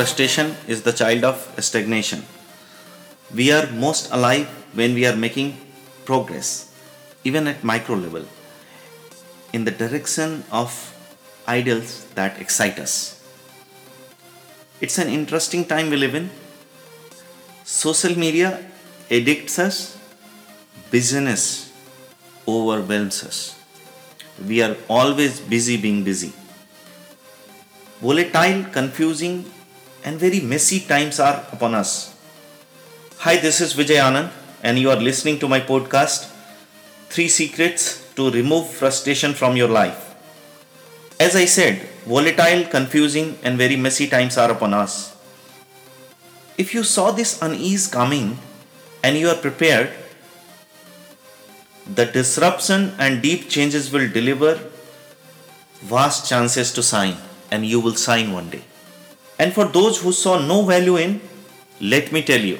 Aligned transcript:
frustration 0.00 0.56
is 0.66 0.80
the 0.80 0.92
child 0.98 1.24
of 1.24 1.36
stagnation. 1.58 2.20
We 3.38 3.52
are 3.52 3.66
most 3.70 4.10
alive 4.10 4.46
when 4.72 4.94
we 4.94 5.04
are 5.04 5.14
making 5.14 5.48
progress, 6.06 6.72
even 7.22 7.46
at 7.46 7.62
micro 7.62 7.96
level, 7.96 8.24
in 9.52 9.64
the 9.66 9.70
direction 9.82 10.42
of 10.50 10.70
ideals 11.46 12.06
that 12.14 12.40
excite 12.40 12.78
us. 12.78 12.94
It's 14.80 14.96
an 14.96 15.08
interesting 15.08 15.66
time 15.66 15.90
we 15.90 15.96
live 15.96 16.14
in. 16.14 16.30
Social 17.64 18.16
media 18.16 18.64
addicts 19.10 19.58
us, 19.58 19.98
business 20.90 21.70
overwhelms 22.48 23.22
us. 23.22 23.54
We 24.48 24.62
are 24.62 24.76
always 24.88 25.40
busy 25.40 25.76
being 25.76 26.04
busy. 26.04 26.32
Volatile, 28.00 28.64
confusing, 28.72 29.44
and 30.04 30.18
very 30.18 30.40
messy 30.40 30.80
times 30.80 31.20
are 31.20 31.46
upon 31.52 31.74
us. 31.74 32.14
Hi, 33.18 33.36
this 33.36 33.60
is 33.60 33.74
Vijay 33.74 34.00
Anand, 34.00 34.30
and 34.62 34.78
you 34.78 34.90
are 34.90 34.96
listening 34.96 35.38
to 35.40 35.48
my 35.48 35.60
podcast 35.60 36.30
Three 37.08 37.28
Secrets 37.28 38.12
to 38.14 38.30
Remove 38.30 38.68
Frustration 38.68 39.34
from 39.34 39.56
Your 39.56 39.68
Life. 39.68 40.14
As 41.18 41.36
I 41.36 41.44
said, 41.44 41.82
volatile, 42.06 42.64
confusing, 42.70 43.38
and 43.42 43.58
very 43.58 43.76
messy 43.76 44.06
times 44.06 44.38
are 44.38 44.50
upon 44.50 44.72
us. 44.72 45.16
If 46.56 46.72
you 46.72 46.82
saw 46.82 47.10
this 47.10 47.40
unease 47.42 47.86
coming 47.86 48.38
and 49.02 49.16
you 49.16 49.28
are 49.28 49.34
prepared, 49.34 49.90
the 51.92 52.06
disruption 52.06 52.94
and 52.98 53.20
deep 53.20 53.48
changes 53.48 53.92
will 53.92 54.08
deliver 54.08 54.60
vast 55.80 56.28
chances 56.28 56.72
to 56.72 56.82
sign, 56.82 57.16
and 57.50 57.66
you 57.66 57.80
will 57.80 57.94
sign 57.94 58.32
one 58.32 58.48
day. 58.48 58.62
And 59.40 59.54
for 59.54 59.64
those 59.64 60.00
who 60.02 60.12
saw 60.12 60.38
no 60.38 60.62
value 60.70 60.96
in, 60.98 61.20
let 61.80 62.12
me 62.12 62.20
tell 62.20 62.40
you, 62.40 62.58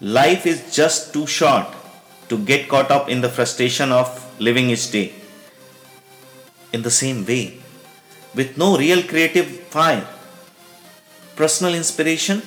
life 0.00 0.46
is 0.46 0.74
just 0.74 1.12
too 1.12 1.26
short 1.26 1.66
to 2.30 2.38
get 2.38 2.68
caught 2.68 2.90
up 2.90 3.10
in 3.10 3.20
the 3.20 3.28
frustration 3.28 3.92
of 3.92 4.08
living 4.40 4.70
each 4.70 4.90
day. 4.90 5.12
In 6.72 6.80
the 6.80 6.90
same 6.90 7.26
way, 7.26 7.58
with 8.34 8.56
no 8.56 8.78
real 8.78 9.02
creative 9.02 9.48
fire, 9.74 10.06
personal 11.36 11.74
inspiration, 11.74 12.40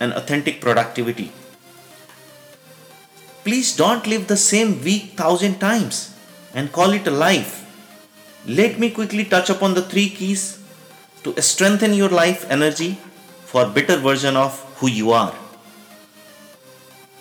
and 0.00 0.12
authentic 0.14 0.60
productivity. 0.60 1.30
Please 3.44 3.76
don't 3.76 4.08
live 4.08 4.26
the 4.26 4.36
same 4.36 4.82
week 4.82 5.12
thousand 5.12 5.60
times 5.60 6.16
and 6.52 6.72
call 6.72 6.90
it 6.90 7.06
a 7.06 7.10
life. 7.12 7.54
Let 8.44 8.80
me 8.80 8.90
quickly 8.90 9.24
touch 9.24 9.50
upon 9.50 9.74
the 9.74 9.82
three 9.82 10.10
keys 10.10 10.61
to 11.24 11.40
strengthen 11.40 11.94
your 11.94 12.08
life 12.08 12.50
energy 12.50 12.98
for 13.44 13.64
a 13.64 13.68
better 13.68 13.96
version 13.96 14.36
of 14.36 14.58
who 14.78 14.88
you 14.88 15.12
are. 15.12 15.34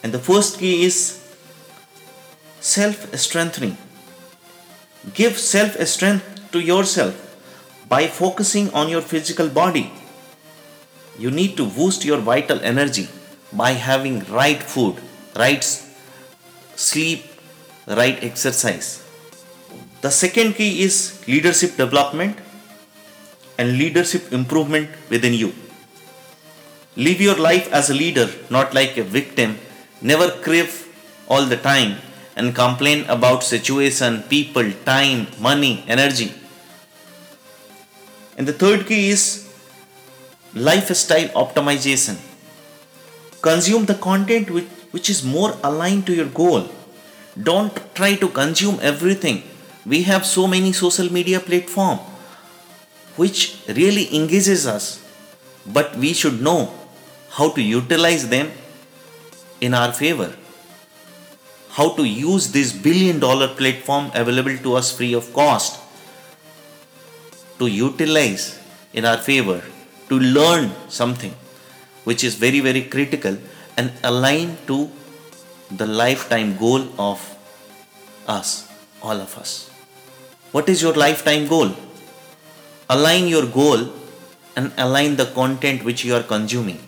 And 0.04 0.14
the 0.14 0.20
first 0.20 0.60
key 0.60 0.84
is 0.84 1.22
self 2.60 3.14
strengthening. 3.16 3.78
Give 5.14 5.38
self 5.38 5.80
strength 5.88 6.52
to 6.52 6.60
yourself 6.60 7.28
by 7.88 8.08
focusing 8.08 8.74
on 8.74 8.90
your 8.90 9.02
physical 9.02 9.50
body. 9.50 9.92
You 11.20 11.30
need 11.30 11.58
to 11.58 11.66
boost 11.66 12.06
your 12.06 12.18
vital 12.18 12.60
energy 12.62 13.08
by 13.54 13.72
having 13.72 14.20
right 14.26 14.62
food, 14.64 14.96
right 15.36 15.64
sleep, 16.76 17.26
right 17.86 18.24
exercise. 18.24 19.04
The 20.02 20.10
second 20.10 20.54
key 20.54 20.82
is 20.82 21.22
leadership 21.28 21.76
development 21.78 22.38
and 23.62 23.78
leadership 23.82 24.34
improvement 24.34 24.90
within 25.14 25.36
you. 25.42 25.54
Live 26.96 27.22
your 27.22 27.38
life 27.50 27.72
as 27.72 27.90
a 27.90 27.94
leader, 27.94 28.28
not 28.50 28.74
like 28.74 28.98
a 28.98 29.04
victim. 29.04 29.58
Never 30.02 30.30
crave 30.46 30.72
all 31.30 31.46
the 31.46 31.58
time 31.58 31.92
and 32.36 32.56
complain 32.56 33.06
about 33.16 33.44
situation, 33.44 34.24
people, 34.34 34.72
time, 34.84 35.28
money, 35.40 35.86
energy. 35.88 36.34
And 38.38 38.48
the 38.48 38.54
third 38.54 38.88
key 38.88 39.10
is 39.10 39.24
lifestyle 40.54 41.30
optimization. 41.44 42.18
Consume 43.42 43.86
the 43.86 43.96
content 43.96 44.50
which, 44.50 44.70
which 44.92 45.10
is 45.10 45.24
more 45.24 45.56
aligned 45.64 46.06
to 46.08 46.14
your 46.14 46.32
goal. 46.44 46.70
Don't 47.42 47.80
try 47.96 48.16
to 48.16 48.28
consume 48.28 48.80
everything. 48.82 49.44
We 49.86 50.04
have 50.04 50.26
so 50.26 50.48
many 50.48 50.74
social 50.74 51.12
media 51.12 51.40
platform 51.40 52.00
which 53.16 53.64
really 53.68 54.16
engages 54.16 54.66
us, 54.66 55.04
but 55.66 55.96
we 55.96 56.14
should 56.14 56.42
know 56.42 56.74
how 57.32 57.50
to 57.52 57.62
utilize 57.62 58.30
them 58.30 58.52
in 59.60 59.74
our 59.74 59.92
favor. 59.94 60.36
How 61.70 61.94
to 61.96 62.04
use 62.04 62.52
this 62.52 62.74
billion 62.74 63.20
dollar 63.20 63.48
platform 63.48 64.12
available 64.14 64.58
to 64.58 64.76
us 64.76 64.92
free 64.92 65.14
of 65.14 65.32
cost 65.34 65.80
to 67.60 67.68
utilize 67.68 68.60
in 68.94 69.06
our 69.06 69.18
favor 69.18 69.62
to 70.10 70.20
learn 70.20 70.72
something 70.90 71.34
which 72.04 72.24
is 72.24 72.36
very 72.36 72.60
very 72.60 72.82
critical 72.96 73.38
and 73.78 73.94
aligned 74.04 74.58
to 74.68 74.90
the 75.70 75.88
lifetime 75.88 76.58
goal 76.58 76.88
of 77.00 77.22
us 78.28 78.68
all 79.02 79.20
of 79.20 79.38
us. 79.38 79.70
What 80.52 80.68
is 80.70 80.82
your 80.82 80.94
lifetime 80.94 81.48
goal 81.48 81.72
align 82.94 83.28
your 83.28 83.46
goal 83.46 83.82
and 84.56 84.72
align 84.78 85.16
the 85.16 85.26
content 85.40 85.84
which 85.84 86.04
you 86.04 86.14
are 86.14 86.24
consuming. 86.24 86.80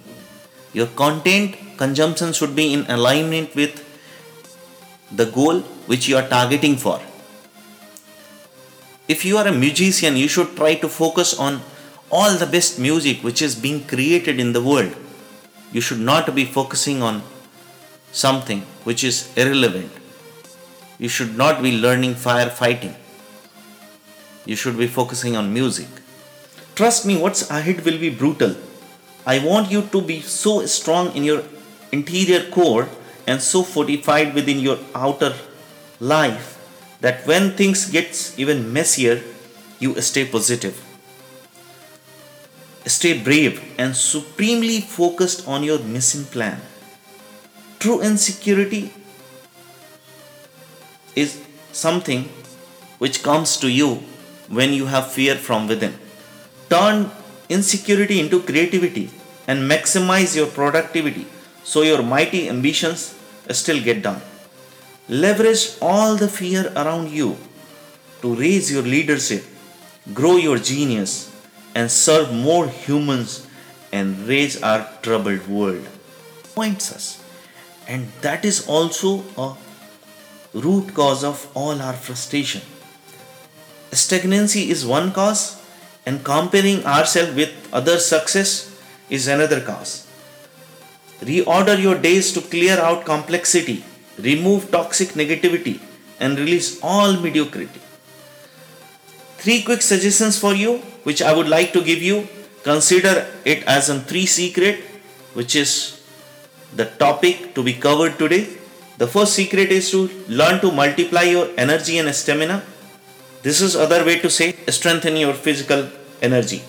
Your 0.74 0.88
content 0.88 1.56
consumption 1.78 2.34
should 2.34 2.56
be 2.56 2.74
in 2.74 2.86
alignment 2.96 3.56
with 3.56 3.80
the 5.12 5.26
goal 5.26 5.60
which 5.92 6.08
you 6.08 6.18
are 6.18 6.28
targeting 6.28 6.76
for. 6.76 7.00
If 9.08 9.24
you 9.26 9.38
are 9.38 9.48
a 9.48 9.54
musician 9.54 10.18
you 10.18 10.28
should 10.28 10.56
try 10.58 10.76
to 10.76 10.90
focus 10.90 11.38
on 11.38 11.62
all 12.12 12.36
the 12.42 12.50
best 12.56 12.80
music 12.80 13.24
which 13.28 13.42
is 13.42 13.56
being 13.56 13.84
created 13.94 14.40
in 14.40 14.54
the 14.54 14.62
world. 14.62 14.96
You 15.72 15.82
should 15.82 16.00
not 16.00 16.36
be 16.36 16.46
focusing 16.46 17.02
on 17.02 17.24
something 18.12 18.62
which 18.84 19.04
is 19.04 19.32
irrelevant. 19.36 19.92
You 21.00 21.10
should 21.10 21.36
not 21.38 21.64
be 21.64 21.72
learning 21.86 22.14
firefighting 22.26 22.94
you 24.46 24.56
should 24.56 24.78
be 24.78 24.88
focusing 24.88 25.36
on 25.36 25.54
music. 25.54 25.88
Trust 26.76 27.06
me 27.06 27.18
what's 27.18 27.50
ahead 27.50 27.86
will 27.86 27.98
be 27.98 28.10
brutal. 28.10 28.56
I 29.26 29.40
want 29.40 29.72
you 29.72 29.84
to 29.84 30.02
be 30.02 30.22
so 30.22 30.66
strong 30.66 31.16
in 31.16 31.24
your 31.24 31.44
interior 31.92 32.50
core 32.50 32.90
and 33.28 33.42
so 33.42 33.64
fortified 33.64 34.34
within 34.34 34.60
your 34.60 34.80
outer 34.94 35.34
life 36.00 36.60
that 37.00 37.26
when 37.26 37.52
things 37.52 37.90
gets 37.90 38.38
even 38.38 38.74
messier 38.74 39.22
you 39.80 40.00
stay 40.02 40.26
positive. 40.26 40.84
Stay 42.86 43.18
brave 43.22 43.64
and 43.78 43.96
supremely 43.96 44.82
focused 44.82 45.48
on 45.48 45.64
your 45.64 45.80
mission 45.80 46.26
plan. 46.26 46.60
True 47.80 48.02
insecurity 48.02 48.92
is 51.16 51.42
something 51.72 52.30
which 52.98 53.24
comes 53.24 53.56
to 53.58 53.70
you 53.70 54.04
when 54.60 54.74
you 54.80 54.86
have 54.94 55.16
fear 55.18 55.36
from 55.48 55.68
within 55.68 55.96
turn 56.76 57.00
insecurity 57.58 58.20
into 58.24 58.40
creativity 58.52 59.06
and 59.48 59.70
maximize 59.74 60.36
your 60.40 60.50
productivity 60.60 61.26
so 61.64 61.82
your 61.92 62.04
mighty 62.16 62.44
ambitions 62.54 63.02
still 63.62 63.82
get 63.90 64.02
done 64.10 64.22
Leverage 65.10 65.76
all 65.82 66.16
the 66.16 66.30
fear 66.30 66.72
around 66.78 67.12
you 67.12 67.36
to 68.22 68.34
raise 68.36 68.72
your 68.72 68.84
leadership, 68.84 69.44
grow 70.14 70.38
your 70.38 70.58
genius, 70.58 71.30
and 71.76 71.92
serve 71.92 72.34
more 72.34 72.70
humans 72.70 73.46
and 73.92 74.18
raise 74.26 74.64
our 74.64 74.88
troubled 75.02 75.46
world. 75.48 75.86
Points 76.56 76.94
us. 76.94 77.22
And 77.86 78.08
that 78.22 78.46
is 78.46 78.66
also 78.66 79.26
a 79.38 79.58
root 80.54 80.94
cause 80.94 81.26
of 81.26 81.52
all 81.54 81.82
our 81.82 81.94
frustration. 81.94 82.62
Stagnancy 83.94 84.70
is 84.70 84.86
one 84.86 85.12
cause, 85.12 85.62
and 86.06 86.24
comparing 86.24 86.86
ourselves 86.86 87.36
with 87.36 87.70
other 87.72 87.98
success 87.98 88.78
is 89.10 89.28
another 89.28 89.62
cause. 89.62 90.08
Reorder 91.22 91.82
your 91.82 91.98
days 91.98 92.32
to 92.34 92.42
clear 92.42 92.78
out 92.78 93.06
complexity 93.06 93.84
remove 94.18 94.70
toxic 94.72 95.10
negativity, 95.10 95.80
and 96.20 96.38
release 96.38 96.80
all 96.82 97.14
mediocrity. 97.18 97.80
Three 99.38 99.64
quick 99.64 99.82
suggestions 99.82 100.38
for 100.38 100.54
you, 100.54 100.78
which 101.04 101.22
I 101.22 101.34
would 101.34 101.50
like 101.50 101.74
to 101.74 101.82
give 101.82 102.02
you. 102.02 102.28
Consider 102.64 103.28
it 103.44 103.64
as 103.64 103.90
a 103.90 104.00
three 104.00 104.26
secret, 104.26 104.80
which 105.34 105.56
is 105.56 106.02
the 106.76 106.86
topic 106.86 107.54
to 107.56 107.64
be 107.64 107.74
covered 107.74 108.18
today. 108.18 108.48
The 108.98 109.08
first 109.08 109.34
secret 109.34 109.70
is 109.70 109.92
to 109.92 110.10
learn 110.30 110.62
to 110.62 110.72
multiply 110.72 111.24
your 111.24 111.50
energy 111.58 111.98
and 111.98 112.14
stamina. 112.16 112.64
This 113.44 113.60
is 113.60 113.76
other 113.76 114.06
way 114.06 114.20
to 114.20 114.30
say 114.30 114.56
strengthen 114.70 115.18
your 115.18 115.34
physical 115.34 115.90
energy. 116.22 116.62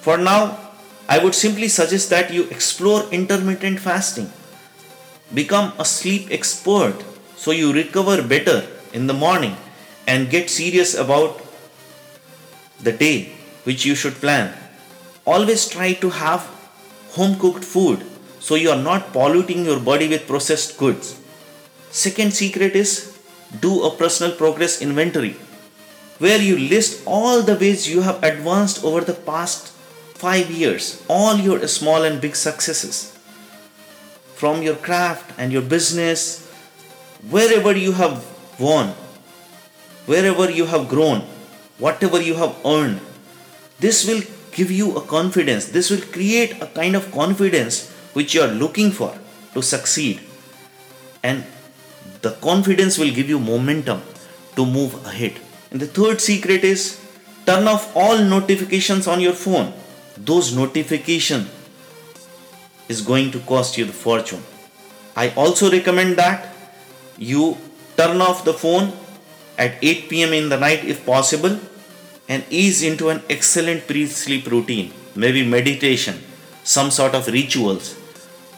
For 0.00 0.18
now, 0.18 0.58
I 1.08 1.22
would 1.22 1.36
simply 1.36 1.68
suggest 1.68 2.10
that 2.10 2.32
you 2.32 2.44
explore 2.48 3.04
intermittent 3.12 3.78
fasting. 3.78 4.32
Become 5.32 5.72
a 5.78 5.84
sleep 5.84 6.28
expert 6.30 6.96
so 7.36 7.52
you 7.52 7.72
recover 7.72 8.26
better 8.26 8.66
in 8.92 9.06
the 9.06 9.14
morning 9.14 9.56
and 10.06 10.30
get 10.30 10.50
serious 10.50 10.94
about 10.94 11.40
the 12.80 12.92
day 12.92 13.32
which 13.62 13.84
you 13.84 13.94
should 13.94 14.14
plan. 14.14 14.52
Always 15.24 15.68
try 15.68 15.92
to 15.94 16.10
have 16.10 16.50
home 17.10 17.38
cooked 17.38 17.64
food 17.64 18.04
so 18.40 18.56
you 18.56 18.70
are 18.70 18.82
not 18.82 19.12
polluting 19.12 19.64
your 19.64 19.78
body 19.78 20.08
with 20.08 20.26
processed 20.26 20.76
goods. 20.76 21.18
Second 21.90 22.34
secret 22.34 22.74
is 22.74 23.13
do 23.60 23.84
a 23.84 23.90
personal 23.90 24.32
progress 24.32 24.80
inventory 24.80 25.36
where 26.18 26.40
you 26.40 26.56
list 26.56 27.02
all 27.06 27.42
the 27.42 27.56
ways 27.56 27.88
you 27.88 28.02
have 28.02 28.22
advanced 28.22 28.84
over 28.84 29.00
the 29.00 29.14
past 29.14 29.72
5 30.14 30.50
years, 30.50 31.02
all 31.08 31.36
your 31.36 31.66
small 31.66 32.04
and 32.04 32.20
big 32.20 32.36
successes 32.36 33.16
from 34.34 34.62
your 34.62 34.76
craft 34.76 35.32
and 35.38 35.52
your 35.52 35.62
business, 35.62 36.46
wherever 37.30 37.76
you 37.76 37.92
have 37.92 38.24
won, 38.58 38.94
wherever 40.06 40.50
you 40.50 40.66
have 40.66 40.88
grown, 40.88 41.20
whatever 41.78 42.20
you 42.20 42.34
have 42.34 42.54
earned. 42.64 43.00
This 43.80 44.06
will 44.06 44.22
give 44.52 44.70
you 44.70 44.96
a 44.96 45.02
confidence. 45.02 45.66
This 45.66 45.90
will 45.90 46.00
create 46.00 46.62
a 46.62 46.66
kind 46.66 46.94
of 46.94 47.10
confidence 47.10 47.90
which 48.12 48.34
you 48.34 48.42
are 48.42 48.54
looking 48.54 48.92
for 48.92 49.18
to 49.54 49.62
succeed. 49.62 50.20
And 51.22 51.44
the 52.24 52.32
confidence 52.48 52.96
will 52.98 53.12
give 53.18 53.28
you 53.28 53.38
momentum 53.38 54.00
to 54.56 54.64
move 54.64 54.94
ahead. 55.06 55.38
And 55.70 55.80
the 55.80 55.86
third 55.86 56.20
secret 56.20 56.64
is 56.64 57.00
turn 57.46 57.68
off 57.68 57.94
all 57.94 58.18
notifications 58.18 59.06
on 59.06 59.20
your 59.20 59.32
phone. 59.32 59.72
Those 60.16 60.56
notifications 60.56 61.50
is 62.88 63.00
going 63.00 63.30
to 63.32 63.40
cost 63.40 63.78
you 63.78 63.84
the 63.84 63.92
fortune. 63.92 64.42
I 65.16 65.30
also 65.30 65.70
recommend 65.70 66.16
that 66.16 66.54
you 67.18 67.56
turn 67.96 68.20
off 68.20 68.44
the 68.44 68.54
phone 68.54 68.92
at 69.58 69.76
8 69.82 70.08
pm 70.08 70.32
in 70.32 70.48
the 70.48 70.58
night 70.58 70.84
if 70.84 71.04
possible 71.06 71.58
and 72.28 72.44
ease 72.50 72.82
into 72.82 73.10
an 73.10 73.22
excellent 73.30 73.86
pre 73.86 74.06
sleep 74.06 74.46
routine, 74.46 74.92
maybe 75.14 75.46
meditation, 75.46 76.22
some 76.62 76.90
sort 76.90 77.14
of 77.14 77.28
rituals 77.28 77.96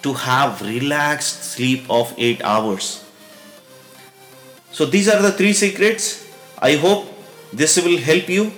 to 0.03 0.13
have 0.13 0.63
relaxed 0.63 1.45
sleep 1.53 1.85
of 1.91 2.15
8 2.17 2.43
hours. 2.43 3.06
So, 4.77 4.85
these 4.85 5.09
are 5.09 5.23
the 5.23 5.33
three 5.33 5.55
secrets. 5.55 6.31
I 6.59 6.73
hope 6.77 7.07
this 7.51 7.83
will 7.83 7.97
help 7.97 8.29
you 8.29 8.53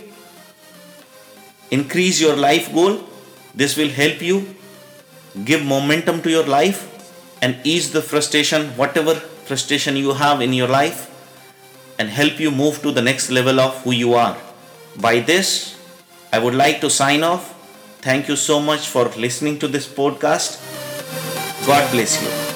increase 1.70 2.20
your 2.20 2.34
life 2.34 2.72
goal. 2.74 3.04
This 3.54 3.76
will 3.76 3.88
help 3.88 4.20
you 4.20 4.56
give 5.44 5.62
momentum 5.64 6.20
to 6.22 6.30
your 6.30 6.44
life 6.44 6.82
and 7.40 7.56
ease 7.62 7.92
the 7.92 8.02
frustration, 8.02 8.66
whatever 8.70 9.14
frustration 9.14 9.96
you 9.96 10.12
have 10.12 10.40
in 10.40 10.52
your 10.52 10.66
life, 10.66 11.06
and 12.00 12.08
help 12.08 12.40
you 12.40 12.50
move 12.50 12.82
to 12.82 12.90
the 12.90 13.02
next 13.10 13.30
level 13.30 13.60
of 13.60 13.80
who 13.84 13.92
you 13.92 14.14
are. 14.14 14.36
By 14.96 15.20
this, 15.20 15.78
I 16.32 16.40
would 16.40 16.56
like 16.56 16.80
to 16.80 16.90
sign 16.90 17.22
off. 17.22 17.54
Thank 18.02 18.26
you 18.26 18.34
so 18.34 18.58
much 18.58 18.88
for 18.88 19.04
listening 19.10 19.60
to 19.60 19.68
this 19.68 19.86
podcast. 19.86 20.58
God 21.64 21.92
bless 21.92 22.20
you. 22.20 22.47